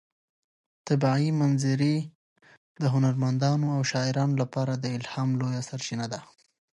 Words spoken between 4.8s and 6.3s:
الهام لویه سرچینه ده.